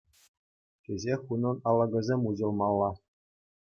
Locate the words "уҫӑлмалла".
2.31-2.91